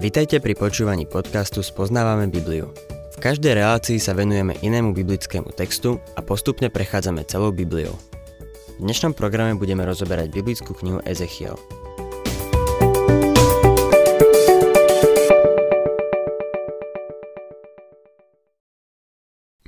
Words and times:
Vitajte 0.00 0.40
pri 0.40 0.56
počúvaní 0.56 1.04
podcastu 1.04 1.60
Spoznávame 1.60 2.24
Bibliu. 2.32 2.72
V 3.12 3.16
každej 3.20 3.52
relácii 3.52 4.00
sa 4.00 4.16
venujeme 4.16 4.56
inému 4.64 4.96
biblickému 4.96 5.52
textu 5.52 6.00
a 6.16 6.24
postupne 6.24 6.72
prechádzame 6.72 7.20
celou 7.28 7.52
Bibliou. 7.52 7.92
V 7.92 8.80
dnešnom 8.80 9.12
programe 9.12 9.60
budeme 9.60 9.84
rozoberať 9.84 10.32
biblickú 10.32 10.72
knihu 10.72 11.04
Ezechiel. 11.04 11.52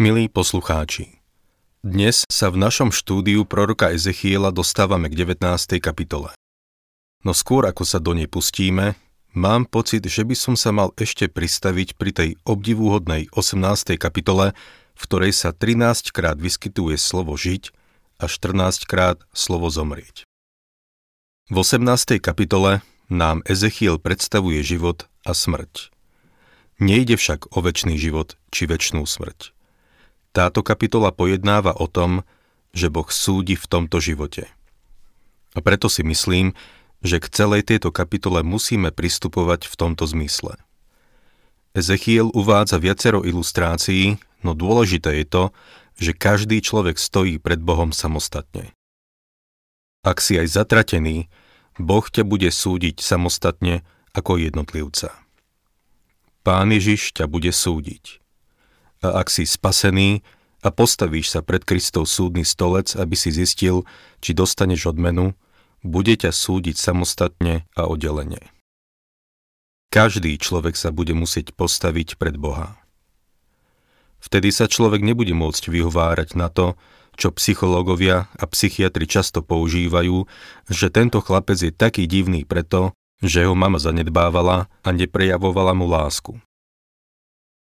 Milí 0.01 0.33
poslucháči, 0.33 1.21
dnes 1.85 2.25
sa 2.33 2.49
v 2.49 2.57
našom 2.57 2.89
štúdiu 2.89 3.45
proroka 3.45 3.93
Ezechiela 3.93 4.49
dostávame 4.49 5.13
k 5.13 5.29
19. 5.29 5.77
kapitole. 5.77 6.33
No 7.21 7.37
skôr 7.37 7.69
ako 7.69 7.85
sa 7.85 8.01
do 8.01 8.17
nej 8.17 8.33
pustíme, 8.33 8.97
Mám 9.33 9.65
pocit, 9.65 10.05
že 10.05 10.29
by 10.29 10.37
som 10.37 10.55
sa 10.61 10.77
mal 10.77 10.93
ešte 11.01 11.25
pristaviť 11.25 11.97
pri 11.97 12.11
tej 12.13 12.31
obdivúhodnej 12.45 13.33
18. 13.33 13.97
kapitole, 13.97 14.53
v 14.93 15.03
ktorej 15.09 15.33
sa 15.33 15.57
13 15.57 16.13
krát 16.13 16.37
vyskytuje 16.37 17.01
slovo 17.01 17.33
žiť 17.33 17.73
a 18.21 18.29
14 18.29 18.85
krát 18.85 19.25
slovo 19.33 19.73
zomrieť. 19.73 20.29
V 21.49 21.57
18. 21.65 22.21
kapitole 22.21 22.85
nám 23.09 23.41
Ezechiel 23.49 23.97
predstavuje 23.97 24.61
život 24.61 25.09
a 25.25 25.33
smrť. 25.33 25.89
Nejde 26.77 27.17
však 27.17 27.57
o 27.57 27.65
väčší 27.65 27.97
život 27.97 28.37
či 28.53 28.69
väčšnú 28.69 29.09
smrť. 29.09 29.57
Táto 30.37 30.61
kapitola 30.61 31.09
pojednáva 31.09 31.73
o 31.81 31.89
tom, 31.89 32.21
že 32.77 32.93
Boh 32.93 33.09
súdi 33.09 33.57
v 33.57 33.65
tomto 33.65 33.97
živote. 33.97 34.45
A 35.57 35.65
preto 35.65 35.89
si 35.89 36.05
myslím, 36.05 36.53
že 37.03 37.19
k 37.19 37.27
celej 37.29 37.67
tejto 37.67 37.91
kapitole 37.91 38.47
musíme 38.47 38.95
pristupovať 38.95 39.67
v 39.67 39.75
tomto 39.75 40.07
zmysle. 40.07 40.59
Ezechiel 41.75 42.31
uvádza 42.31 42.79
viacero 42.79 43.27
ilustrácií, 43.27 44.23
no 44.47 44.55
dôležité 44.55 45.23
je 45.23 45.27
to, 45.27 45.45
že 45.99 46.17
každý 46.17 46.63
človek 46.63 46.97
stojí 46.97 47.43
pred 47.43 47.59
Bohom 47.61 47.91
samostatne. 47.91 48.73
Ak 50.03 50.19
si 50.19 50.39
aj 50.39 50.51
zatratený, 50.51 51.31
Boh 51.79 52.05
ťa 52.05 52.27
bude 52.27 52.51
súdiť 52.51 53.01
samostatne 53.01 53.87
ako 54.13 54.37
jednotlivca. 54.37 55.15
Pán 56.43 56.75
Ježiš 56.75 57.15
ťa 57.15 57.31
bude 57.31 57.55
súdiť. 57.55 58.19
A 59.03 59.23
ak 59.23 59.31
si 59.31 59.47
spasený 59.47 60.27
a 60.63 60.69
postavíš 60.71 61.35
sa 61.35 61.41
pred 61.41 61.63
Kristov 61.63 62.11
súdny 62.11 62.43
stolec, 62.43 62.95
aby 62.99 63.15
si 63.15 63.31
zistil, 63.31 63.87
či 64.19 64.35
dostaneš 64.35 64.91
odmenu, 64.91 65.35
bude 65.83 66.15
ťa 66.15 66.31
súdiť 66.31 66.79
samostatne 66.79 67.67
a 67.75 67.83
oddelenie. 67.87 68.43
Každý 69.93 70.41
človek 70.41 70.73
sa 70.73 70.89
bude 70.89 71.13
musieť 71.13 71.53
postaviť 71.53 72.17
pred 72.17 72.41
Boha. 72.41 72.81
Vtedy 74.23 74.55
sa 74.55 74.71
človek 74.71 75.03
nebude 75.05 75.35
môcť 75.35 75.69
vyhovárať 75.69 76.39
na 76.39 76.49
to, 76.49 76.79
čo 77.19 77.35
psychológovia 77.37 78.31
a 78.39 78.45
psychiatri 78.49 79.05
často 79.05 79.45
používajú, 79.45 80.25
že 80.71 80.89
tento 80.89 81.21
chlapec 81.21 81.61
je 81.61 81.75
taký 81.75 82.09
divný 82.09 82.49
preto, 82.49 82.97
že 83.21 83.45
ho 83.45 83.53
mama 83.53 83.77
zanedbávala 83.77 84.71
a 84.81 84.89
neprejavovala 84.95 85.77
mu 85.77 85.85
lásku. 85.91 86.41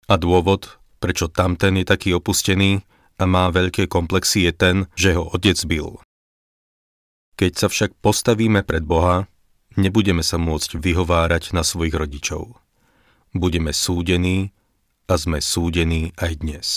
A 0.06 0.20
dôvod, 0.20 0.78
prečo 1.02 1.26
tamten 1.26 1.82
je 1.82 1.86
taký 1.88 2.14
opustený 2.14 2.84
a 3.18 3.24
má 3.26 3.50
veľké 3.50 3.90
komplexy 3.90 4.46
je 4.46 4.54
ten, 4.54 4.78
že 4.94 5.18
ho 5.18 5.26
otec 5.32 5.58
bil. 5.66 5.98
Keď 7.42 7.58
sa 7.58 7.74
však 7.74 7.98
postavíme 8.06 8.62
pred 8.62 8.86
Boha, 8.86 9.26
nebudeme 9.74 10.22
sa 10.22 10.38
môcť 10.38 10.78
vyhovárať 10.78 11.58
na 11.58 11.66
svojich 11.66 11.98
rodičov. 11.98 12.54
Budeme 13.34 13.74
súdení 13.74 14.54
a 15.10 15.18
sme 15.18 15.42
súdení 15.42 16.14
aj 16.22 16.32
dnes. 16.38 16.68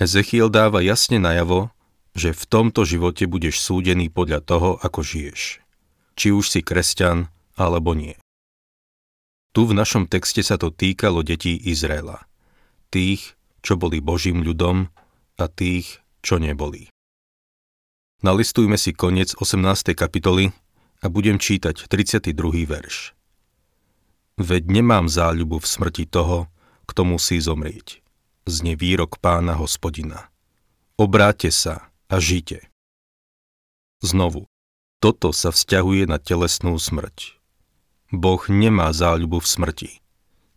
Ezechiel 0.00 0.48
dáva 0.48 0.80
jasne 0.80 1.20
najavo, 1.20 1.68
že 2.16 2.32
v 2.32 2.42
tomto 2.48 2.88
živote 2.88 3.28
budeš 3.28 3.60
súdený 3.60 4.08
podľa 4.08 4.40
toho, 4.40 4.80
ako 4.80 5.04
žiješ. 5.04 5.60
Či 6.16 6.32
už 6.32 6.48
si 6.48 6.64
kresťan, 6.64 7.28
alebo 7.60 7.92
nie. 7.92 8.16
Tu 9.52 9.68
v 9.68 9.76
našom 9.76 10.08
texte 10.08 10.40
sa 10.40 10.56
to 10.56 10.72
týkalo 10.72 11.20
detí 11.20 11.60
Izraela. 11.60 12.24
Tých, 12.88 13.36
čo 13.60 13.76
boli 13.76 14.00
Božím 14.00 14.40
ľudom 14.40 14.88
a 15.36 15.44
tých, 15.44 16.00
čo 16.24 16.40
neboli. 16.40 16.88
Nalistujme 18.20 18.76
si 18.76 18.92
koniec 18.92 19.32
18. 19.32 19.96
kapitoly 19.96 20.52
a 21.00 21.08
budem 21.08 21.40
čítať 21.40 21.88
32. 21.88 22.36
verš. 22.68 23.16
Veď 24.36 24.62
nemám 24.68 25.08
záľubu 25.08 25.56
v 25.56 25.64
smrti 25.64 26.04
toho, 26.04 26.52
kto 26.84 27.08
musí 27.08 27.40
zomrieť. 27.40 28.04
Zne 28.44 28.76
výrok 28.76 29.16
pána 29.24 29.56
hospodina. 29.56 30.28
Obráte 31.00 31.48
sa 31.48 31.88
a 32.12 32.20
žite. 32.20 32.68
Znovu, 34.04 34.44
toto 35.00 35.32
sa 35.32 35.48
vzťahuje 35.48 36.04
na 36.04 36.20
telesnú 36.20 36.76
smrť. 36.76 37.40
Boh 38.12 38.42
nemá 38.52 38.92
záľubu 38.92 39.40
v 39.40 39.48
smrti. 39.48 39.90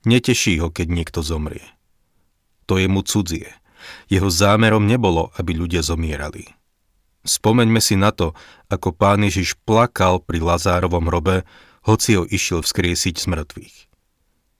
Neteší 0.03 0.59
ho, 0.59 0.67
keď 0.67 0.87
niekto 0.91 1.23
zomrie. 1.23 1.63
To 2.67 2.75
je 2.75 2.91
mu 2.91 3.07
cudzie. 3.07 3.55
Jeho 4.11 4.27
zámerom 4.27 4.83
nebolo, 4.83 5.31
aby 5.39 5.55
ľudia 5.55 5.79
zomierali. 5.79 6.51
Spomeňme 7.23 7.79
si 7.79 7.95
na 7.95 8.11
to, 8.11 8.35
ako 8.67 8.91
pán 8.91 9.23
Ježiš 9.23 9.55
plakal 9.63 10.19
pri 10.19 10.43
Lazárovom 10.43 11.07
hrobe, 11.07 11.47
hoci 11.87 12.19
ho 12.19 12.23
išiel 12.27 12.63
vzkriesiť 12.63 13.15
z 13.15 13.25
mŕtvych. 13.31 13.75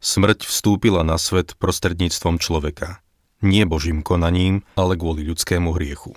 Smrť 0.04 0.48
vstúpila 0.48 1.04
na 1.04 1.16
svet 1.20 1.56
prostredníctvom 1.60 2.40
človeka. 2.40 3.04
Nie 3.44 3.68
Božím 3.68 4.04
konaním, 4.04 4.64
ale 4.80 4.96
kvôli 4.96 5.28
ľudskému 5.28 5.76
hriechu. 5.76 6.16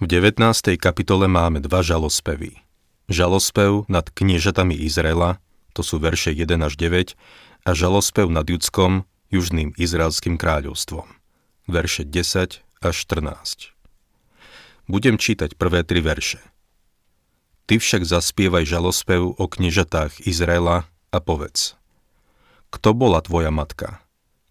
V 0.00 0.04
19. 0.04 0.44
kapitole 0.76 1.24
máme 1.28 1.64
dva 1.64 1.80
žalospevy. 1.80 2.60
Žalospev 3.08 3.88
nad 3.88 4.12
kniežatami 4.12 4.76
Izraela, 4.76 5.40
to 5.72 5.80
sú 5.80 5.96
verše 5.96 6.36
1 6.36 6.60
až 6.60 6.76
9, 6.76 7.16
a 7.64 7.70
žalospev 7.72 8.28
nad 8.28 8.44
Judskom, 8.44 9.08
južným 9.32 9.72
izraelským 9.76 10.36
kráľovstvom, 10.36 11.08
verše 11.68 12.04
10 12.04 12.60
až 12.84 12.94
14. 13.08 13.77
Budem 14.88 15.20
čítať 15.20 15.52
prvé 15.52 15.84
tri 15.84 16.00
verše. 16.00 16.40
Ty 17.68 17.76
však 17.76 18.08
zaspievaj 18.08 18.64
žalospev 18.64 19.36
o 19.36 19.44
kniežatách 19.44 20.24
Izraela 20.24 20.88
a 21.12 21.18
povedz. 21.20 21.76
Kto 22.72 22.96
bola 22.96 23.20
tvoja 23.20 23.52
matka? 23.52 24.00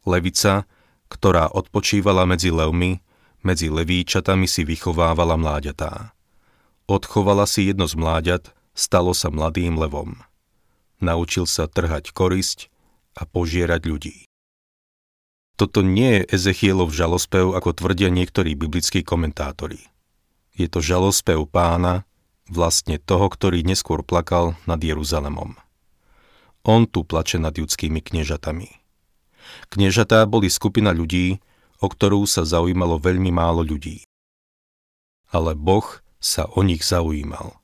Levica, 0.05 0.69
ktorá 1.09 1.49
odpočívala 1.49 2.29
medzi 2.29 2.53
levmi, 2.53 3.01
medzi 3.41 3.73
levíčatami 3.73 4.45
si 4.45 4.61
vychovávala 4.61 5.41
mláďatá. 5.41 6.13
Odchovala 6.85 7.49
si 7.49 7.73
jedno 7.73 7.89
z 7.89 7.97
mláďat, 7.97 8.53
stalo 8.77 9.17
sa 9.17 9.33
mladým 9.33 9.73
levom. 9.73 10.21
Naučil 11.01 11.49
sa 11.49 11.65
trhať 11.65 12.13
korisť 12.13 12.69
a 13.17 13.25
požierať 13.25 13.81
ľudí. 13.89 14.17
Toto 15.57 15.81
nie 15.81 16.21
je 16.21 16.29
Ezechielov 16.37 16.93
žalospev, 16.93 17.57
ako 17.57 17.73
tvrdia 17.73 18.13
niektorí 18.13 18.53
biblickí 18.53 19.01
komentátori. 19.01 19.81
Je 20.57 20.65
to 20.65 20.81
žalospev 20.81 21.45
pána, 21.45 22.03
vlastne 22.49 22.97
toho, 22.97 23.29
ktorý 23.29 23.61
neskôr 23.61 24.01
plakal 24.01 24.57
nad 24.65 24.81
Jeruzalemom. 24.81 25.53
On 26.65 26.81
tu 26.89 27.05
plače 27.05 27.37
nad 27.37 27.53
judskými 27.53 28.01
kniežatami. 28.01 28.67
Kniežatá 29.69 30.25
boli 30.25 30.49
skupina 30.49 30.91
ľudí, 30.91 31.39
o 31.77 31.87
ktorú 31.87 32.25
sa 32.25 32.43
zaujímalo 32.43 32.97
veľmi 32.97 33.29
málo 33.29 33.61
ľudí. 33.61 34.03
Ale 35.29 35.53
Boh 35.53 35.85
sa 36.17 36.49
o 36.49 36.65
nich 36.65 36.81
zaujímal. 36.81 37.61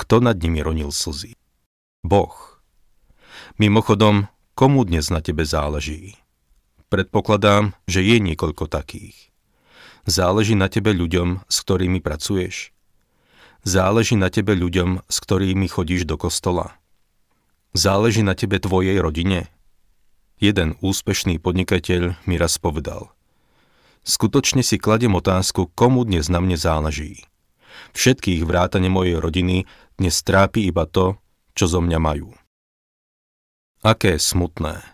Kto 0.00 0.24
nad 0.24 0.40
nimi 0.40 0.64
ronil 0.64 0.90
slzy? 0.90 1.36
Boh. 2.00 2.32
Mimochodom, 3.60 4.26
komu 4.56 4.88
dnes 4.88 5.12
na 5.12 5.20
tebe 5.20 5.44
záleží? 5.44 6.16
Predpokladám, 6.88 7.76
že 7.84 8.00
je 8.02 8.16
niekoľko 8.18 8.66
takých. 8.70 9.33
Záleží 10.04 10.52
na 10.52 10.68
tebe 10.68 10.92
ľuďom, 10.92 11.48
s 11.48 11.56
ktorými 11.64 12.04
pracuješ? 12.04 12.76
Záleží 13.64 14.20
na 14.20 14.28
tebe 14.28 14.52
ľuďom, 14.52 15.00
s 15.08 15.16
ktorými 15.24 15.64
chodíš 15.64 16.04
do 16.04 16.20
kostola? 16.20 16.76
Záleží 17.72 18.20
na 18.20 18.36
tebe 18.36 18.60
tvojej 18.60 19.00
rodine? 19.00 19.48
Jeden 20.36 20.76
úspešný 20.84 21.40
podnikateľ 21.40 22.20
mi 22.28 22.36
raz 22.36 22.60
povedal. 22.60 23.16
Skutočne 24.04 24.60
si 24.60 24.76
kladem 24.76 25.16
otázku, 25.16 25.72
komu 25.72 26.04
dnes 26.04 26.28
na 26.28 26.36
mne 26.44 26.60
záleží. 26.60 27.24
Všetkých 27.96 28.44
vrátane 28.44 28.92
mojej 28.92 29.16
rodiny 29.16 29.64
dnes 29.96 30.20
trápi 30.20 30.68
iba 30.68 30.84
to, 30.84 31.16
čo 31.56 31.64
zo 31.64 31.80
mňa 31.80 31.96
majú. 31.96 32.36
Aké 33.80 34.20
smutné. 34.20 34.84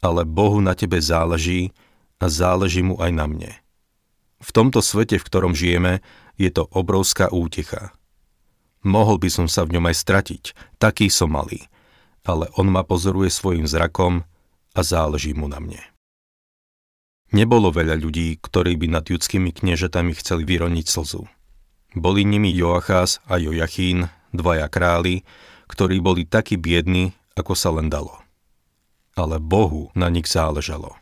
Ale 0.00 0.24
Bohu 0.24 0.64
na 0.64 0.72
tebe 0.72 0.96
záleží 0.96 1.76
a 2.16 2.32
záleží 2.32 2.80
mu 2.80 2.96
aj 2.96 3.12
na 3.12 3.28
mne. 3.28 3.63
V 4.44 4.50
tomto 4.52 4.84
svete, 4.84 5.16
v 5.16 5.24
ktorom 5.24 5.56
žijeme, 5.56 6.04
je 6.36 6.52
to 6.52 6.68
obrovská 6.68 7.32
útecha. 7.32 7.96
Mohol 8.84 9.16
by 9.24 9.28
som 9.32 9.46
sa 9.48 9.64
v 9.64 9.80
ňom 9.80 9.88
aj 9.88 9.96
stratiť, 9.96 10.44
taký 10.76 11.08
som 11.08 11.32
malý. 11.32 11.64
ale 12.24 12.48
on 12.56 12.72
ma 12.72 12.80
pozoruje 12.80 13.28
svojim 13.28 13.68
zrakom 13.68 14.24
a 14.72 14.80
záleží 14.80 15.36
mu 15.36 15.44
na 15.44 15.60
mne. 15.60 15.80
Nebolo 17.36 17.68
veľa 17.68 18.00
ľudí, 18.00 18.40
ktorí 18.40 18.80
by 18.80 18.96
nad 18.96 19.04
judskými 19.04 19.52
kniežatami 19.52 20.16
chceli 20.16 20.48
vyroniť 20.48 20.86
slzu. 20.88 21.28
Boli 21.94 22.24
nimi 22.24 22.50
Joachás 22.50 23.20
a 23.28 23.36
Jojachín, 23.36 24.08
dvaja 24.32 24.72
králi, 24.72 25.22
ktorí 25.68 26.00
boli 26.00 26.24
takí 26.24 26.56
biední, 26.56 27.12
ako 27.36 27.52
sa 27.52 27.70
len 27.76 27.92
dalo. 27.92 28.24
Ale 29.14 29.38
Bohu 29.38 29.92
na 29.94 30.10
nich 30.10 30.26
záležalo. 30.26 30.96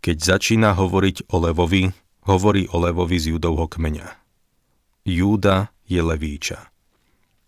Keď 0.00 0.16
začína 0.16 0.74
hovoriť 0.74 1.30
o 1.30 1.36
Levovi, 1.42 1.90
hovorí 2.26 2.66
o 2.70 2.80
Levovi 2.80 3.18
z 3.20 3.36
Judovho 3.36 3.66
kmeňa. 3.68 4.08
Júda 5.06 5.70
je 5.86 6.00
Levíča. 6.02 6.70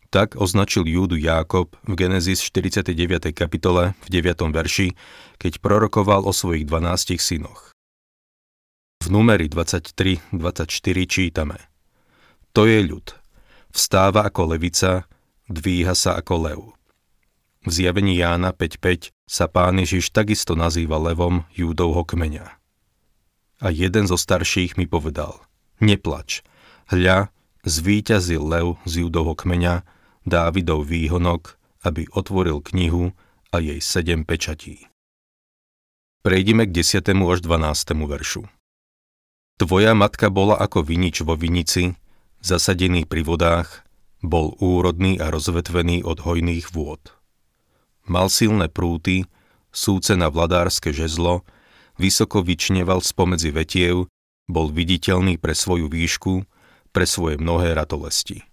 Tak 0.08 0.40
označil 0.40 0.88
Júdu 0.88 1.20
Jákob 1.20 1.76
v 1.84 1.92
Genesis 1.98 2.40
49. 2.40 3.34
kapitole 3.36 3.92
v 4.04 4.06
9. 4.08 4.48
verši, 4.48 4.96
keď 5.36 5.60
prorokoval 5.60 6.24
o 6.24 6.32
svojich 6.32 6.64
12 6.64 7.20
synoch. 7.20 7.76
V 9.04 9.06
numeri 9.12 9.46
23-24 9.52 10.32
čítame– 11.04 11.58
to 12.58 12.66
je 12.66 12.82
ľud. 12.82 13.14
Vstáva 13.70 14.26
ako 14.26 14.56
levica, 14.56 15.06
dvíha 15.46 15.94
sa 15.94 16.18
ako 16.18 16.34
lev. 16.42 16.60
V 17.62 17.70
zjavení 17.70 18.18
Jána 18.18 18.50
5.5 18.50 19.14
sa 19.28 19.44
pán 19.46 19.76
Ježiš 19.76 20.08
takisto 20.10 20.56
nazýva 20.56 20.96
levom 20.96 21.44
Júdovho 21.52 22.02
kmeňa. 22.02 22.56
A 23.60 23.66
jeden 23.68 24.08
zo 24.08 24.16
starších 24.16 24.80
mi 24.80 24.88
povedal, 24.88 25.36
neplač, 25.84 26.40
hľa, 26.88 27.28
zvíťazil 27.68 28.40
lev 28.40 28.80
z 28.88 29.04
Júdovho 29.04 29.36
kmeňa, 29.36 29.84
Dávidov 30.28 30.84
výhonok, 30.84 31.56
aby 31.80 32.04
otvoril 32.12 32.60
knihu 32.60 33.16
a 33.48 33.64
jej 33.64 33.80
sedem 33.80 34.28
pečatí. 34.28 34.84
Prejdime 36.20 36.68
k 36.68 36.84
10. 36.84 37.00
až 37.16 37.40
12. 37.40 37.96
veršu. 38.04 38.44
Tvoja 39.56 39.96
matka 39.96 40.28
bola 40.28 40.60
ako 40.60 40.84
vinič 40.84 41.24
vo 41.24 41.32
vinici, 41.32 41.96
zasadený 42.44 43.08
pri 43.08 43.24
vodách, 43.24 43.88
bol 44.20 44.52
úrodný 44.60 45.16
a 45.16 45.32
rozvetvený 45.32 46.04
od 46.04 46.20
hojných 46.20 46.68
vôd. 46.76 47.17
Mal 48.08 48.32
silné 48.32 48.72
prúty, 48.72 49.28
súce 49.68 50.16
na 50.16 50.32
vladárske 50.32 50.96
žezlo, 50.96 51.44
vysoko 52.00 52.40
vyčneval 52.40 53.04
spomedzi 53.04 53.52
vetiev, 53.52 54.08
bol 54.48 54.72
viditeľný 54.72 55.36
pre 55.36 55.52
svoju 55.52 55.92
výšku, 55.92 56.48
pre 56.96 57.04
svoje 57.04 57.36
mnohé 57.36 57.76
ratolesti. 57.76 58.48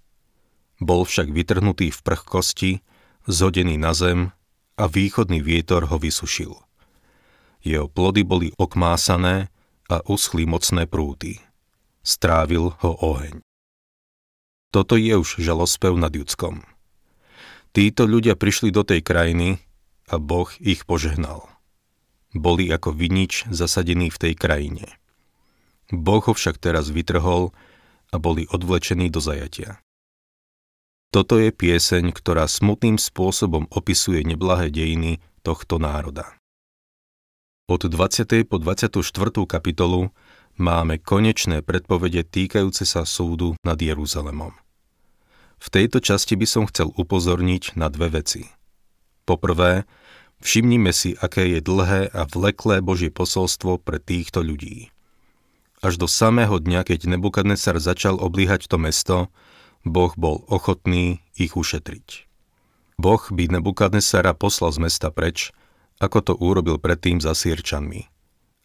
Bol 0.83 1.07
však 1.07 1.31
vytrhnutý 1.31 1.87
v 1.87 1.99
prchkosti, 2.03 2.71
zhodený 3.31 3.79
na 3.79 3.95
zem 3.95 4.35
a 4.75 4.91
východný 4.91 5.39
vietor 5.39 5.87
ho 5.87 5.95
vysušil. 5.95 6.51
Jeho 7.63 7.87
plody 7.87 8.27
boli 8.27 8.51
okmásané 8.59 9.47
a 9.87 10.03
uschli 10.11 10.43
mocné 10.43 10.83
prúty. 10.83 11.39
Strávil 12.03 12.75
ho 12.83 12.91
oheň. 13.01 13.39
Toto 14.69 14.99
je 14.99 15.15
už 15.15 15.39
žalospev 15.39 15.95
nad 15.95 16.11
Judskom. 16.11 16.59
Títo 17.75 18.07
ľudia 18.07 18.39
prišli 18.39 18.71
do 18.71 18.87
tej 18.87 19.03
krajiny 19.03 19.59
a 20.07 20.15
Boh 20.15 20.47
ich 20.63 20.87
požehnal. 20.87 21.43
Boli 22.31 22.71
ako 22.71 22.95
vinič 22.95 23.51
zasadený 23.51 24.15
v 24.15 24.21
tej 24.23 24.33
krajine. 24.39 24.95
Boh 25.91 26.23
ho 26.23 26.31
však 26.31 26.55
teraz 26.55 26.87
vytrhol 26.87 27.51
a 28.09 28.15
boli 28.15 28.47
odvlečení 28.47 29.11
do 29.11 29.19
zajatia. 29.19 29.83
Toto 31.11 31.35
je 31.35 31.51
pieseň, 31.51 32.15
ktorá 32.15 32.47
smutným 32.47 32.95
spôsobom 32.95 33.67
opisuje 33.67 34.23
neblahé 34.23 34.71
dejiny 34.71 35.19
tohto 35.43 35.75
národa. 35.75 36.31
Od 37.67 37.83
20. 37.83 38.47
po 38.47 38.55
24. 38.55 39.03
kapitolu 39.51 40.15
máme 40.55 40.95
konečné 41.03 41.59
predpovede 41.59 42.23
týkajúce 42.23 42.87
sa 42.87 43.03
súdu 43.03 43.59
nad 43.67 43.75
Jeruzalemom. 43.75 44.64
V 45.65 45.73
tejto 45.73 45.97
časti 45.97 46.37
by 46.37 46.45
som 46.45 46.69
chcel 46.69 46.93
upozorniť 46.93 47.73
na 47.73 47.89
dve 47.89 48.21
veci. 48.21 48.45
Poprvé, 49.25 49.89
všimnime 50.45 50.93
si, 50.93 51.17
aké 51.17 51.57
je 51.57 51.59
dlhé 51.65 52.13
a 52.13 52.29
vleklé 52.29 52.85
Božie 52.85 53.09
posolstvo 53.09 53.81
pre 53.81 53.97
týchto 53.97 54.45
ľudí. 54.45 54.93
Až 55.81 55.97
do 55.97 56.05
samého 56.05 56.61
dňa, 56.61 56.85
keď 56.85 57.09
Nebukadnesar 57.09 57.81
začal 57.81 58.21
oblíhať 58.21 58.69
to 58.69 58.77
mesto, 58.77 59.33
Boh 59.81 60.13
bol 60.13 60.45
ochotný 60.53 61.25
ich 61.33 61.57
ušetriť. 61.57 62.29
Boh 63.01 63.25
by 63.25 63.57
Nebukadnesara 63.57 64.37
poslal 64.37 64.69
z 64.69 64.85
mesta 64.85 65.09
preč, 65.09 65.49
ako 65.97 66.17
to 66.21 66.33
urobil 66.37 66.77
predtým 66.77 67.17
za 67.17 67.33
Sýrčanmi 67.33 68.05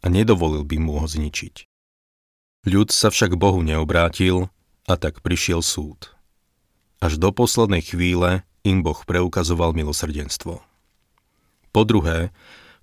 a 0.00 0.06
nedovolil 0.08 0.69
by 0.69 0.76
mu 0.76 1.00
ho 1.00 1.06
zničiť. 1.08 1.64
Ľud 2.69 2.93
sa 2.93 3.08
však 3.08 3.41
Bohu 3.41 3.64
neobrátil 3.64 4.53
a 4.85 4.94
tak 5.00 5.25
prišiel 5.25 5.64
súd. 5.64 6.12
Až 7.00 7.17
do 7.17 7.32
poslednej 7.32 7.81
chvíle 7.81 8.44
im 8.61 8.85
Boh 8.85 9.00
preukazoval 9.08 9.73
milosrdenstvo. 9.73 10.61
Po 11.73 11.82
druhé, 11.88 12.29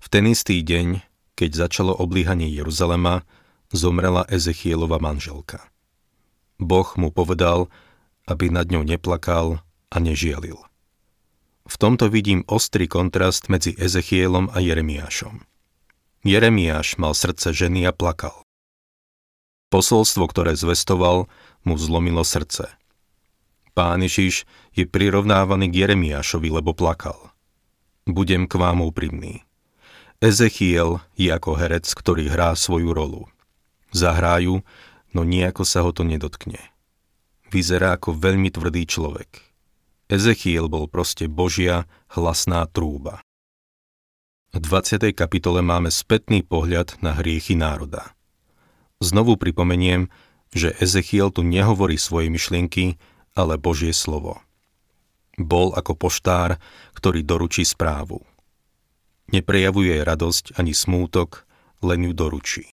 v 0.02 0.06
ten 0.10 0.26
istý 0.26 0.58
deň, 0.66 1.06
keď 1.38 1.50
začalo 1.68 1.94
oblíhanie 1.94 2.50
Jeruzalema, 2.50 3.22
zomrela 3.70 4.26
Ezechielova 4.26 4.98
manželka. 4.98 5.62
Boh 6.58 6.88
mu 6.98 7.14
povedal, 7.14 7.70
aby 8.26 8.50
nad 8.50 8.66
ňou 8.66 8.82
neplakal 8.82 9.62
a 9.88 9.96
nežialil. 10.02 10.58
V 11.68 11.76
tomto 11.76 12.08
vidím 12.08 12.42
ostrý 12.48 12.88
kontrast 12.88 13.46
medzi 13.52 13.76
Ezechielom 13.76 14.50
a 14.50 14.58
Jeremiášom. 14.58 15.44
Jeremiáš 16.26 16.98
mal 16.98 17.14
srdce 17.14 17.54
ženy 17.54 17.86
a 17.86 17.92
plakal. 17.94 18.42
Posolstvo, 19.68 20.24
ktoré 20.32 20.56
zvestoval, 20.56 21.28
mu 21.62 21.74
zlomilo 21.76 22.24
srdce. 22.24 22.77
Pán 23.78 24.02
Ježiš 24.02 24.42
je 24.74 24.90
prirovnávaný 24.90 25.70
k 25.70 25.86
Jeremiášovi, 25.86 26.50
lebo 26.50 26.74
plakal. 26.74 27.30
Budem 28.10 28.50
k 28.50 28.58
vám 28.58 28.82
úprimný. 28.82 29.46
Ezechiel 30.18 30.98
je 31.14 31.30
ako 31.30 31.54
herec, 31.54 31.86
ktorý 31.86 32.26
hrá 32.26 32.58
svoju 32.58 32.90
rolu. 32.90 33.30
Zahráju, 33.94 34.66
no 35.14 35.22
nejako 35.22 35.62
sa 35.62 35.86
ho 35.86 35.94
to 35.94 36.02
nedotkne. 36.02 36.58
Vyzerá 37.54 37.94
ako 37.94 38.18
veľmi 38.18 38.50
tvrdý 38.50 38.82
človek. 38.82 39.46
Ezechiel 40.10 40.66
bol 40.66 40.90
proste 40.90 41.30
Božia 41.30 41.86
hlasná 42.18 42.66
trúba. 42.66 43.22
V 44.50 44.58
20. 44.58 45.06
kapitole 45.14 45.62
máme 45.62 45.94
spätný 45.94 46.42
pohľad 46.42 46.98
na 46.98 47.14
hriechy 47.14 47.54
národa. 47.54 48.10
Znovu 48.98 49.38
pripomeniem, 49.38 50.10
že 50.50 50.74
Ezechiel 50.82 51.30
tu 51.30 51.46
nehovorí 51.46 51.94
svoje 51.94 52.26
myšlienky, 52.26 52.98
ale 53.38 53.54
Božie 53.54 53.94
slovo. 53.94 54.42
Bol 55.38 55.70
ako 55.70 55.94
poštár, 55.94 56.58
ktorý 56.98 57.22
doručí 57.22 57.62
správu. 57.62 58.26
Neprejavuje 59.30 60.02
radosť 60.02 60.58
ani 60.58 60.74
smútok, 60.74 61.46
len 61.86 62.10
ju 62.10 62.12
doručí. 62.12 62.64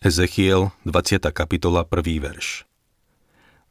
Ezechiel, 0.00 0.72
20. 0.88 1.28
kapitola, 1.36 1.84
1. 1.84 2.24
verš. 2.24 2.64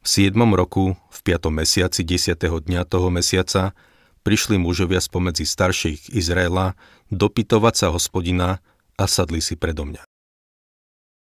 V 0.06 0.08
7. 0.30 0.38
roku, 0.54 0.94
v 1.10 1.20
5. 1.26 1.50
mesiaci 1.50 2.06
10. 2.06 2.38
dňa 2.38 2.82
toho 2.86 3.10
mesiaca, 3.10 3.74
prišli 4.22 4.62
mužovia 4.62 5.02
spomedzi 5.02 5.50
starších 5.50 6.14
Izraela 6.14 6.78
dopytovať 7.10 7.74
sa 7.74 7.88
hospodina 7.90 8.62
a 9.02 9.10
sadli 9.10 9.42
si 9.42 9.58
predo 9.58 9.90
mňa. 9.90 10.06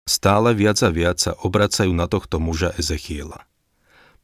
Stále 0.07 0.55
viac 0.55 0.79
a 0.87 0.91
viac 0.95 1.19
sa 1.19 1.35
obracajú 1.43 1.91
na 1.91 2.07
tohto 2.07 2.39
muža 2.39 2.71
Ezechiela 2.79 3.49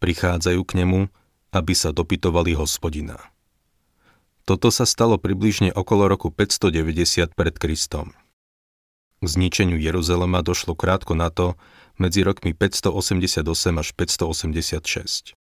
prichádzajú 0.05 0.61
k 0.69 0.85
nemu, 0.85 1.09
aby 1.57 1.73
sa 1.73 1.89
dopytovali 1.97 2.53
hospodina. 2.53 3.17
Toto 4.45 4.69
sa 4.69 4.85
stalo 4.85 5.17
približne 5.17 5.73
okolo 5.73 6.13
roku 6.13 6.29
590 6.29 7.33
pred 7.33 7.57
Kristom. 7.57 8.13
K 9.25 9.27
zničeniu 9.27 9.81
Jeruzalema 9.81 10.45
došlo 10.45 10.77
krátko 10.77 11.17
na 11.17 11.33
to, 11.33 11.57
medzi 11.97 12.21
rokmi 12.21 12.53
588 12.53 13.41
až 13.81 13.89
586. 13.97 15.33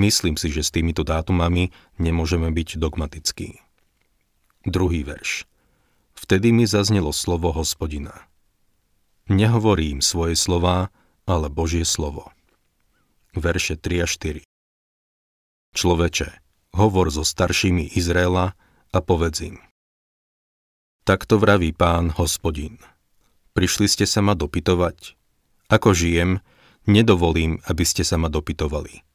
Myslím 0.00 0.40
si, 0.40 0.48
že 0.48 0.64
s 0.64 0.72
týmito 0.72 1.04
dátumami 1.04 1.76
nemôžeme 2.00 2.48
byť 2.48 2.80
dogmatickí. 2.80 3.60
Druhý 4.64 5.04
verš. 5.04 5.44
Vtedy 6.16 6.56
mi 6.56 6.64
zaznelo 6.64 7.12
slovo 7.12 7.52
hospodina. 7.52 8.24
Nehovorím 9.28 10.00
svoje 10.00 10.32
slova, 10.40 10.88
ale 11.28 11.52
Božie 11.52 11.84
slovo 11.84 12.35
verše 13.38 13.76
3 13.76 14.02
a 14.02 14.06
4. 14.08 14.42
Človeče, 15.76 16.28
hovor 16.76 17.12
so 17.12 17.24
staršími 17.24 17.96
Izraela 17.96 18.56
a 18.92 18.98
povedz 19.04 19.44
im. 19.44 19.56
Takto 21.06 21.38
vraví 21.38 21.70
pán 21.70 22.10
hospodin. 22.16 22.80
Prišli 23.54 23.86
ste 23.86 24.04
sa 24.04 24.20
ma 24.20 24.34
dopytovať. 24.34 25.14
Ako 25.70 25.94
žijem, 25.94 26.42
nedovolím, 26.84 27.62
aby 27.68 27.84
ste 27.86 28.02
sa 28.02 28.18
ma 28.18 28.28
dopytovali. 28.28 29.06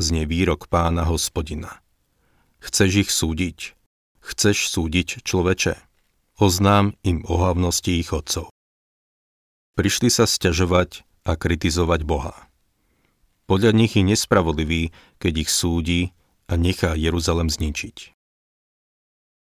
Znie 0.00 0.24
výrok 0.24 0.72
pána 0.72 1.04
hospodina. 1.04 1.82
Chceš 2.64 3.08
ich 3.08 3.10
súdiť? 3.12 3.76
Chceš 4.20 4.68
súdiť 4.72 5.24
človeče? 5.24 5.74
Oznám 6.40 6.96
im 7.04 7.24
ohavnosti 7.28 8.00
ich 8.00 8.12
otcov. 8.16 8.48
Prišli 9.76 10.08
sa 10.08 10.24
sťažovať 10.28 11.04
a 11.24 11.36
kritizovať 11.36 12.00
Boha. 12.04 12.49
Podľa 13.50 13.74
nich 13.74 13.98
je 13.98 14.06
nespravodlivý, 14.06 14.94
keď 15.18 15.42
ich 15.42 15.50
súdi 15.50 16.14
a 16.46 16.54
nechá 16.54 16.94
Jeruzalem 16.94 17.50
zničiť. 17.50 18.14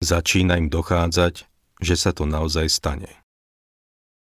Začína 0.01 0.57
im 0.57 0.73
dochádzať, 0.73 1.45
že 1.77 1.93
sa 1.93 2.09
to 2.09 2.25
naozaj 2.25 2.73
stane. 2.73 3.21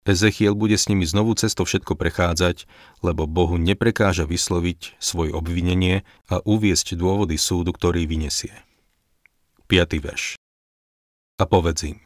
Ezechiel 0.03 0.51
bude 0.51 0.75
s 0.75 0.91
nimi 0.91 1.07
znovu 1.07 1.31
cesto 1.39 1.63
všetko 1.63 1.95
prechádzať, 1.95 2.67
lebo 2.99 3.23
Bohu 3.23 3.55
neprekáža 3.55 4.27
vysloviť 4.27 4.99
svoje 4.99 5.31
obvinenie 5.31 6.03
a 6.27 6.43
uviesť 6.43 6.99
dôvody 6.99 7.39
súdu, 7.39 7.71
ktorý 7.71 8.03
vyniesie. 8.03 8.51
5. 9.71 9.95
verš. 10.03 10.35
A 11.39 11.47
povedz 11.47 11.87
im, 11.87 12.03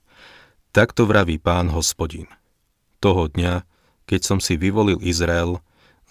takto 0.69 1.09
vraví 1.09 1.41
pán 1.41 1.73
hospodin. 1.73 2.29
Toho 3.01 3.33
dňa, 3.33 3.65
keď 4.05 4.21
som 4.21 4.37
si 4.37 4.61
vyvolil 4.61 5.01
Izrael, 5.01 5.57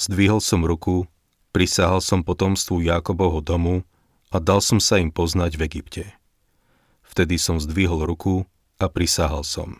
zdvihol 0.00 0.42
som 0.42 0.66
ruku, 0.66 1.11
prisahal 1.52 2.00
som 2.00 2.24
potomstvu 2.24 2.80
Jakobovho 2.82 3.44
domu 3.44 3.84
a 4.32 4.40
dal 4.40 4.64
som 4.64 4.80
sa 4.80 4.96
im 4.96 5.12
poznať 5.12 5.60
v 5.60 5.62
Egypte. 5.68 6.04
Vtedy 7.04 7.36
som 7.36 7.60
zdvihol 7.60 8.08
ruku 8.08 8.48
a 8.80 8.88
prisahal 8.88 9.44
som. 9.44 9.76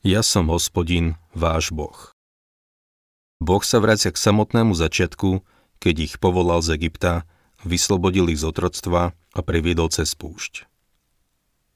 Ja 0.00 0.24
som 0.24 0.48
hospodin, 0.48 1.20
váš 1.36 1.68
Boh. 1.76 2.16
Boh 3.36 3.60
sa 3.60 3.84
vracia 3.84 4.08
k 4.08 4.16
samotnému 4.16 4.72
začiatku, 4.72 5.44
keď 5.76 5.94
ich 6.08 6.14
povolal 6.16 6.64
z 6.64 6.80
Egypta, 6.80 7.28
vyslobodil 7.64 8.32
ich 8.32 8.40
z 8.40 8.48
otroctva 8.48 9.12
a 9.12 9.40
previedol 9.44 9.92
cez 9.92 10.16
púšť. 10.16 10.64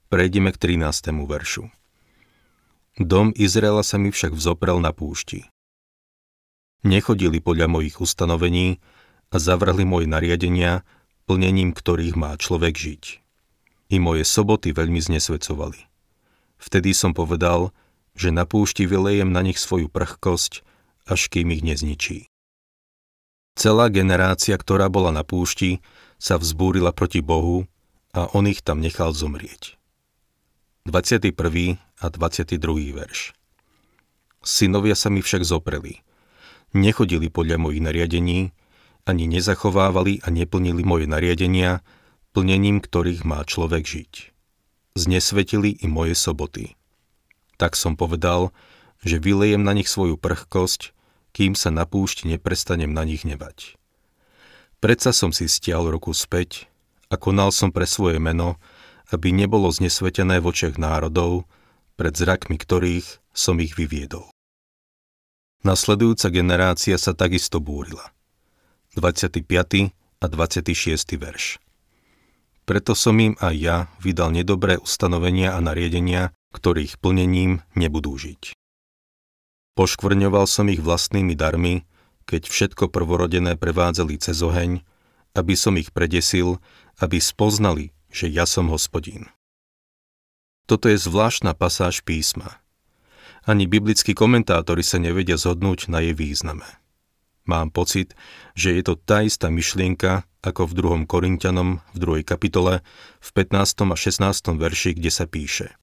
Prejdeme 0.08 0.52
k 0.52 0.80
13. 0.80 1.12
veršu. 1.28 1.68
Dom 2.96 3.34
Izraela 3.36 3.84
sa 3.84 4.00
mi 4.00 4.08
však 4.08 4.32
vzoprel 4.32 4.80
na 4.80 4.96
púšti. 4.96 5.44
Nechodili 6.84 7.40
podľa 7.40 7.66
mojich 7.66 7.96
ustanovení 7.96 8.76
a 9.32 9.40
zavrhli 9.40 9.88
moje 9.88 10.04
nariadenia, 10.04 10.84
plnením 11.24 11.72
ktorých 11.72 12.12
má 12.12 12.36
človek 12.36 12.76
žiť. 12.76 13.04
I 13.88 13.96
moje 13.96 14.28
soboty 14.28 14.76
veľmi 14.76 15.00
znesvedcovali. 15.00 15.80
Vtedy 16.60 16.92
som 16.92 17.16
povedal, 17.16 17.72
že 18.12 18.28
na 18.28 18.44
púšti 18.44 18.84
vylejem 18.84 19.32
na 19.32 19.40
nich 19.40 19.56
svoju 19.56 19.88
prchkosť, 19.88 20.60
až 21.08 21.20
kým 21.32 21.56
ich 21.56 21.64
nezničí. 21.64 22.28
Celá 23.56 23.88
generácia, 23.88 24.54
ktorá 24.60 24.92
bola 24.92 25.08
na 25.08 25.24
púšti, 25.24 25.80
sa 26.20 26.36
vzbúrila 26.36 26.92
proti 26.92 27.24
Bohu 27.24 27.64
a 28.12 28.28
on 28.36 28.44
ich 28.44 28.60
tam 28.60 28.84
nechal 28.84 29.16
zomrieť. 29.16 29.80
21. 30.84 31.32
a 31.80 32.06
22. 32.12 32.60
verš 32.92 33.32
Synovia 34.44 34.92
sa 34.92 35.08
mi 35.08 35.24
však 35.24 35.40
zopreli. 35.48 36.04
Nechodili 36.74 37.30
podľa 37.30 37.62
mojich 37.62 37.82
nariadení, 37.86 38.50
ani 39.06 39.24
nezachovávali 39.30 40.26
a 40.26 40.28
neplnili 40.34 40.82
moje 40.82 41.06
nariadenia, 41.06 41.86
plnením 42.34 42.82
ktorých 42.82 43.22
má 43.22 43.46
človek 43.46 43.86
žiť. 43.86 44.12
Znesvetili 44.98 45.78
i 45.78 45.86
moje 45.86 46.18
soboty. 46.18 46.74
Tak 47.62 47.78
som 47.78 47.94
povedal, 47.94 48.50
že 49.06 49.22
vylejem 49.22 49.62
na 49.62 49.70
nich 49.70 49.86
svoju 49.86 50.18
prchkosť, 50.18 50.90
kým 51.30 51.54
sa 51.54 51.70
na 51.70 51.86
púšť 51.86 52.26
neprestanem 52.26 52.90
na 52.90 53.06
nich 53.06 53.22
nevať. 53.22 53.78
Predsa 54.82 55.14
som 55.14 55.30
si 55.30 55.46
stial 55.46 55.86
ruku 55.86 56.10
späť 56.10 56.66
a 57.06 57.14
konal 57.14 57.54
som 57.54 57.70
pre 57.70 57.86
svoje 57.86 58.18
meno, 58.18 58.58
aby 59.14 59.30
nebolo 59.30 59.70
znesvetené 59.70 60.42
v 60.42 60.50
očiach 60.50 60.74
národov, 60.74 61.46
pred 61.94 62.14
zrakmi 62.18 62.58
ktorých 62.58 63.22
som 63.30 63.62
ich 63.62 63.78
vyviedol. 63.78 64.33
Nasledujúca 65.64 66.28
generácia 66.28 67.00
sa 67.00 67.16
takisto 67.16 67.56
búrila. 67.56 68.12
25. 69.00 69.48
a 70.20 70.26
26. 70.28 71.16
verš. 71.16 71.56
Preto 72.68 72.92
som 72.92 73.16
im 73.16 73.32
aj 73.40 73.54
ja 73.56 73.76
vydal 73.96 74.36
nedobré 74.36 74.76
ustanovenia 74.76 75.56
a 75.56 75.64
nariadenia, 75.64 76.36
ktorých 76.52 77.00
plnením 77.00 77.64
nebudú 77.72 78.12
žiť. 78.12 78.52
Poškvrňoval 79.72 80.44
som 80.44 80.68
ich 80.68 80.84
vlastnými 80.84 81.32
darmi, 81.32 81.88
keď 82.28 82.44
všetko 82.44 82.92
prvorodené 82.92 83.56
prevádzali 83.56 84.20
cez 84.20 84.44
oheň, 84.44 84.84
aby 85.32 85.54
som 85.56 85.80
ich 85.80 85.96
predesil, 85.96 86.60
aby 87.00 87.24
spoznali, 87.24 87.96
že 88.12 88.28
ja 88.28 88.44
som 88.44 88.68
hospodín. 88.68 89.32
Toto 90.68 90.92
je 90.92 91.00
zvláštna 91.00 91.56
pasáž 91.56 92.04
písma. 92.04 92.63
Ani 93.44 93.68
biblickí 93.68 94.16
komentátori 94.16 94.80
sa 94.80 94.96
nevedia 94.96 95.36
zhodnúť 95.36 95.92
na 95.92 96.00
jej 96.00 96.16
význame. 96.16 96.64
Mám 97.44 97.76
pocit, 97.76 98.16
že 98.56 98.72
je 98.72 98.80
to 98.80 98.96
tá 98.96 99.20
istá 99.20 99.52
myšlienka 99.52 100.24
ako 100.40 100.64
v 100.64 101.04
2. 101.04 101.04
Korintianom 101.04 101.84
v 101.92 102.24
2. 102.24 102.24
kapitole 102.24 102.80
v 103.20 103.28
15. 103.36 103.84
a 103.92 103.96
16. 104.00 104.56
verši, 104.56 104.96
kde 104.96 105.10
sa 105.12 105.28
píše 105.28 105.76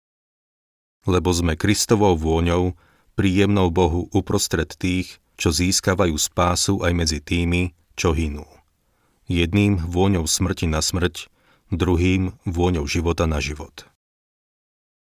Lebo 1.05 1.29
sme 1.29 1.53
Kristovou 1.53 2.17
vôňou, 2.17 2.73
príjemnou 3.13 3.69
Bohu 3.69 4.09
uprostred 4.09 4.73
tých, 4.73 5.21
čo 5.37 5.53
získavajú 5.53 6.17
spásu 6.17 6.81
aj 6.81 6.93
medzi 6.97 7.21
tými, 7.21 7.77
čo 7.93 8.17
hynú. 8.17 8.45
Jedným 9.29 9.77
vôňou 9.85 10.25
smrti 10.25 10.65
na 10.65 10.81
smrť, 10.81 11.29
druhým 11.69 12.33
vôňou 12.49 12.89
života 12.89 13.29
na 13.29 13.37
život. 13.37 13.85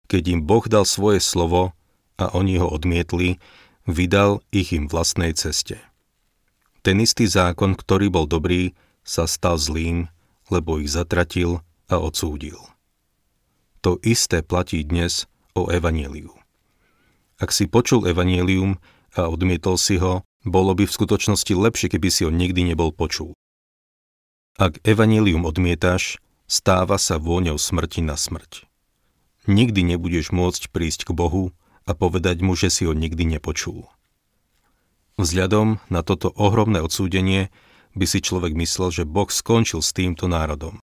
Keď 0.10 0.24
im 0.34 0.42
Boh 0.42 0.66
dal 0.66 0.90
svoje 0.90 1.22
slovo 1.22 1.78
a 2.22 2.30
oni 2.38 2.62
ho 2.62 2.70
odmietli, 2.70 3.42
vydal 3.90 4.46
ich 4.54 4.78
im 4.78 4.86
vlastnej 4.86 5.34
ceste– 5.34 5.82
ten 6.82 6.98
istý 6.98 7.30
zákon, 7.30 7.78
ktorý 7.78 8.10
bol 8.10 8.26
dobrý, 8.26 8.74
sa 9.06 9.30
stal 9.30 9.62
zlým, 9.62 10.10
lebo 10.50 10.82
ich 10.82 10.90
zatratil 10.90 11.62
a 11.86 12.02
odsúdil. 12.02 12.58
To 13.86 14.02
isté 14.02 14.42
platí 14.42 14.82
dnes 14.82 15.30
o 15.54 15.70
evaníliu. 15.70 16.34
Ak 17.38 17.54
si 17.54 17.70
počul 17.70 18.10
evanílium 18.10 18.82
a 19.14 19.30
odmietol 19.30 19.78
si 19.78 20.02
ho, 20.02 20.26
bolo 20.42 20.74
by 20.74 20.90
v 20.90 20.96
skutočnosti 20.98 21.54
lepšie, 21.54 21.88
keby 21.94 22.10
si 22.10 22.26
ho 22.26 22.34
nikdy 22.34 22.74
nebol 22.74 22.90
počul. 22.90 23.38
Ak 24.58 24.82
evanílium 24.82 25.46
odmietaš, 25.46 26.18
stáva 26.50 26.98
sa 26.98 27.22
vôňou 27.22 27.62
smrti 27.62 28.02
na 28.02 28.18
smrť. 28.18 28.66
Nikdy 29.46 29.94
nebudeš 29.94 30.34
môcť 30.34 30.70
prísť 30.70 31.10
k 31.10 31.18
Bohu 31.18 31.54
a 31.86 31.92
povedať 31.98 32.46
mu, 32.46 32.54
že 32.54 32.70
si 32.70 32.86
ho 32.86 32.94
nikdy 32.94 33.38
nepočul. 33.38 33.90
Vzhľadom 35.20 35.84
na 35.92 36.02
toto 36.02 36.32
ohromné 36.34 36.82
odsúdenie 36.82 37.52
by 37.94 38.06
si 38.08 38.24
človek 38.24 38.56
myslel, 38.56 38.90
že 38.90 39.04
Boh 39.04 39.28
skončil 39.28 39.84
s 39.84 39.92
týmto 39.92 40.32
národom. 40.32 40.80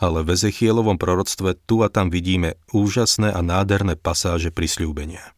Ale 0.00 0.24
v 0.24 0.32
Ezechielovom 0.36 0.96
proroctve 0.96 1.56
tu 1.68 1.84
a 1.84 1.92
tam 1.92 2.08
vidíme 2.08 2.56
úžasné 2.72 3.32
a 3.32 3.40
nádherné 3.44 4.00
pasáže 4.00 4.48
prisľúbenia. 4.48 5.36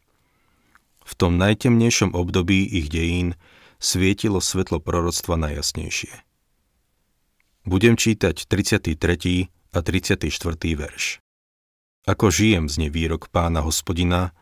V 1.03 1.13
tom 1.19 1.35
najtemnejšom 1.35 2.15
období 2.15 2.63
ich 2.63 2.87
dejín 2.87 3.35
svietilo 3.79 4.39
svetlo 4.39 4.79
proroctva 4.79 5.35
najjasnejšie. 5.35 6.13
Budem 7.67 7.95
čítať 7.95 8.47
33. 8.47 8.95
a 9.71 9.79
34. 9.79 10.31
verš. 10.79 11.22
Ako 12.03 12.35
žijem, 12.35 12.67
zne 12.67 12.91
výrok 12.91 13.31
pána 13.31 13.63
hospodina, 13.63 14.35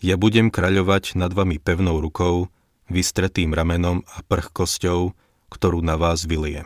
ja 0.00 0.16
budem 0.16 0.48
kraľovať 0.48 1.12
nad 1.20 1.28
vami 1.36 1.60
pevnou 1.60 2.00
rukou, 2.00 2.48
vystretým 2.88 3.52
ramenom 3.52 4.08
a 4.08 4.24
prchkosťou, 4.24 5.12
ktorú 5.52 5.84
na 5.84 6.00
vás 6.00 6.24
vylijem. 6.24 6.64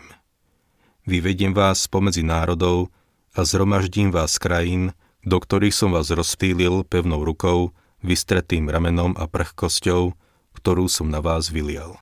Vyvediem 1.02 1.50
vás 1.50 1.90
pomedzi 1.90 2.22
národov 2.22 2.94
a 3.34 3.42
zhromaždím 3.42 4.14
vás 4.14 4.38
krajín, 4.38 4.94
do 5.26 5.42
ktorých 5.42 5.74
som 5.74 5.90
vás 5.90 6.14
rozptýlil 6.14 6.86
pevnou 6.86 7.26
rukou, 7.26 7.74
vystretým 7.98 8.70
ramenom 8.70 9.18
a 9.18 9.26
prchkosťou, 9.26 10.14
ktorú 10.54 10.86
som 10.86 11.10
na 11.10 11.18
vás 11.18 11.50
vylial. 11.50 11.98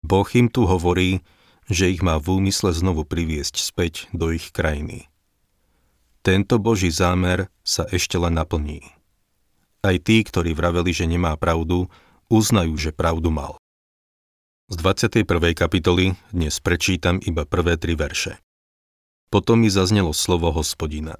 Boh 0.00 0.28
im 0.32 0.48
tu 0.48 0.64
hovorí, 0.64 1.20
že 1.68 1.92
ich 1.92 2.00
má 2.00 2.16
v 2.16 2.40
úmysle 2.40 2.72
znovu 2.72 3.04
priviesť 3.04 3.60
späť 3.60 4.08
do 4.16 4.32
ich 4.32 4.48
krajiny. 4.56 5.09
Tento 6.20 6.60
Boží 6.60 6.92
zámer 6.92 7.48
sa 7.64 7.88
ešte 7.88 8.20
len 8.20 8.36
naplní. 8.36 8.84
Aj 9.80 9.96
tí, 9.96 10.20
ktorí 10.20 10.52
vraveli, 10.52 10.92
že 10.92 11.08
nemá 11.08 11.32
pravdu, 11.40 11.88
uznajú, 12.28 12.76
že 12.76 12.92
pravdu 12.92 13.32
mal. 13.32 13.56
Z 14.68 14.76
21. 14.84 15.24
kapitoly 15.56 16.20
dnes 16.28 16.60
prečítam 16.60 17.24
iba 17.24 17.48
prvé 17.48 17.80
tri 17.80 17.96
verše. 17.96 18.36
Potom 19.32 19.64
mi 19.64 19.72
zaznelo 19.72 20.12
slovo 20.12 20.52
hospodina. 20.52 21.16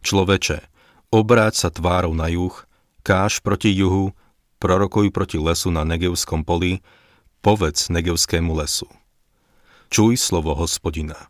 Človeče, 0.00 0.64
obráť 1.12 1.54
sa 1.60 1.68
tvárou 1.68 2.16
na 2.16 2.32
juh, 2.32 2.56
káž 3.04 3.44
proti 3.44 3.68
juhu, 3.68 4.16
prorokuj 4.56 5.12
proti 5.12 5.36
lesu 5.36 5.68
na 5.68 5.84
Negevskom 5.84 6.40
poli, 6.40 6.80
povedz 7.44 7.92
Negevskému 7.92 8.56
lesu. 8.56 8.88
Čuj 9.92 10.16
slovo 10.16 10.56
hospodina. 10.56 11.28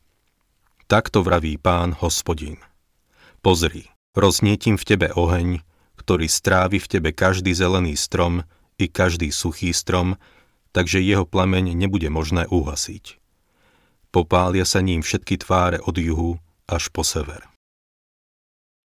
Takto 0.86 1.26
vraví 1.26 1.58
pán 1.58 1.90
hospodin. 1.98 2.62
Pozri, 3.46 3.86
roznietim 4.18 4.74
v 4.74 4.82
tebe 4.82 5.14
oheň, 5.14 5.62
ktorý 6.02 6.26
strávi 6.26 6.82
v 6.82 6.90
tebe 6.98 7.14
každý 7.14 7.54
zelený 7.54 7.94
strom 7.94 8.42
i 8.74 8.90
každý 8.90 9.30
suchý 9.30 9.70
strom, 9.70 10.18
takže 10.74 10.98
jeho 10.98 11.22
plameň 11.22 11.78
nebude 11.78 12.10
možné 12.10 12.50
uhasiť. 12.50 13.22
Popália 14.10 14.66
sa 14.66 14.82
ním 14.82 14.98
všetky 14.98 15.46
tváre 15.46 15.78
od 15.78 15.94
juhu 15.94 16.42
až 16.66 16.90
po 16.90 17.06
sever. 17.06 17.46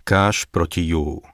Káš 0.06 0.46
proti 0.46 0.86
juhu 0.86 1.26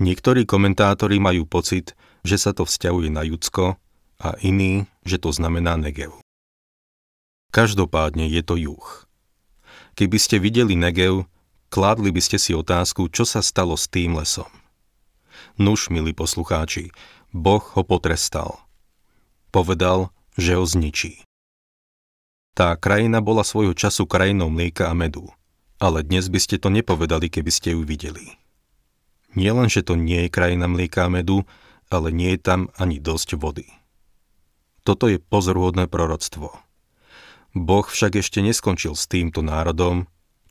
Niektorí 0.00 0.48
komentátori 0.48 1.20
majú 1.20 1.44
pocit, 1.44 1.92
že 2.24 2.40
sa 2.40 2.56
to 2.56 2.64
vzťahuje 2.64 3.12
na 3.12 3.28
Judsko 3.28 3.76
a 4.24 4.40
iní, 4.40 4.88
že 5.04 5.20
to 5.20 5.36
znamená 5.36 5.76
Negev. 5.76 6.16
Každopádne 7.52 8.24
je 8.24 8.40
to 8.40 8.56
juh. 8.56 9.04
Keby 10.00 10.16
ste 10.16 10.40
videli 10.40 10.80
Negev, 10.80 11.28
kládli 11.72 12.12
by 12.12 12.20
ste 12.20 12.36
si 12.36 12.52
otázku, 12.52 13.08
čo 13.08 13.24
sa 13.24 13.40
stalo 13.40 13.80
s 13.80 13.88
tým 13.88 14.20
lesom. 14.20 14.52
Nuž, 15.56 15.88
milí 15.88 16.12
poslucháči, 16.12 16.92
Boh 17.32 17.64
ho 17.64 17.80
potrestal. 17.80 18.60
Povedal, 19.48 20.12
že 20.36 20.60
ho 20.60 20.68
zničí. 20.68 21.24
Tá 22.52 22.76
krajina 22.76 23.24
bola 23.24 23.40
svojho 23.40 23.72
času 23.72 24.04
krajinou 24.04 24.52
mlieka 24.52 24.92
a 24.92 24.94
medu, 24.94 25.32
ale 25.80 26.04
dnes 26.04 26.28
by 26.28 26.36
ste 26.36 26.60
to 26.60 26.68
nepovedali, 26.68 27.32
keby 27.32 27.48
ste 27.48 27.72
ju 27.72 27.80
videli. 27.80 28.36
Nie 29.32 29.56
len, 29.56 29.72
že 29.72 29.80
to 29.80 29.96
nie 29.96 30.28
je 30.28 30.34
krajina 30.34 30.68
mlieka 30.68 31.08
a 31.08 31.12
medu, 31.12 31.48
ale 31.88 32.12
nie 32.12 32.36
je 32.36 32.40
tam 32.44 32.68
ani 32.76 33.00
dosť 33.00 33.40
vody. 33.40 33.64
Toto 34.84 35.08
je 35.08 35.16
pozoruhodné 35.16 35.88
proroctvo. 35.88 36.52
Boh 37.56 37.86
však 37.88 38.20
ešte 38.20 38.44
neskončil 38.44 38.92
s 38.92 39.08
týmto 39.08 39.40
národom 39.40 40.04